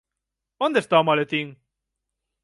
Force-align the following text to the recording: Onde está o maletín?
Onde 0.65 0.79
está 0.81 0.95
o 1.01 1.07
maletín? 1.09 1.47